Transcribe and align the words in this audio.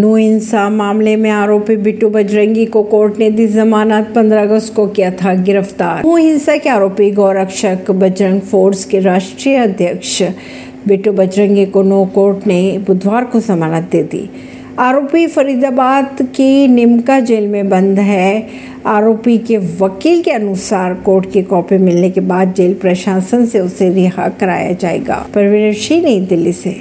नू 0.00 0.16
इंसा 0.16 0.68
मामले 0.68 1.16
में 1.16 1.30
आरोपी 1.30 1.76
बिट्टू 1.76 2.08
बजरंगी 2.10 2.66
को 2.66 2.82
कोर्ट 2.82 3.18
ने 3.18 3.30
दी 3.30 3.46
जमानत 3.46 4.12
15 4.14 4.42
अगस्त 4.42 4.74
को 4.74 4.86
किया 4.86 5.10
था 5.10 5.34
गिरफ़्तार। 5.34 6.02
नू 6.04 6.16
हिंसा 6.16 6.56
के 6.56 6.68
आरोपी 6.68 7.10
गौरक्षक 7.10 7.90
बजरंग 7.90 8.40
फोर्स 8.40 8.84
के 8.84 9.00
राष्ट्रीय 9.00 9.56
अध्यक्ष। 9.56 10.22
बिट्टू 10.88 11.12
बजरंगी 11.12 11.66
को 11.66 11.82
नो 11.82 12.04
कोर्ट 12.04 12.46
ने 12.46 12.78
बुधवार 12.86 13.24
को 13.24 13.40
जमानत 13.40 13.88
दे 13.92 14.02
दी। 14.02 14.30
आरोपी 14.78 15.26
फरीदाबाद 15.26 16.16
की 16.22 16.68
निमका 16.68 17.20
जेल 17.20 17.46
में 17.46 17.68
बंद 17.68 17.98
है। 17.98 18.46
आरोपी 18.86 19.38
के 19.38 19.56
वकील 19.56 20.22
के 20.22 20.30
अनुसार 20.30 20.94
कोर्ट 20.94 21.32
की 21.32 21.42
कॉपी 21.42 21.78
मिलने 21.78 22.10
के 22.10 22.20
बाद 22.20 22.54
जेल 22.54 22.74
प्रशासन 22.74 23.46
से 23.46 23.60
उसे 23.60 23.88
रिहा 23.88 24.28
कराया 24.28 24.72
जाएगा। 24.72 25.26
परवीन 25.34 25.72
सिंह 25.72 26.02
नई 26.02 26.20
दिल्ली 26.20 26.52
से। 26.52 26.76